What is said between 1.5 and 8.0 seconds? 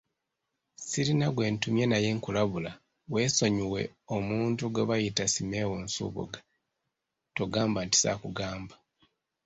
ntumye naye nkulabula weesonyiwe omuntu gwe bayita Simeo Nsubuga, togamba nti